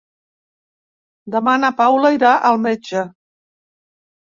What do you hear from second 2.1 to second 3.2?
irà al metge.